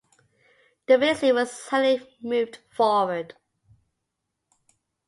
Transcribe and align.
The 0.87 0.97
rear 0.97 1.13
seat 1.13 1.33
was 1.33 1.51
slightly 1.51 2.17
moved 2.23 2.57
forward. 2.75 3.35